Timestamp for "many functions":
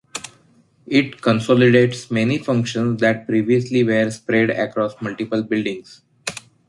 2.09-3.01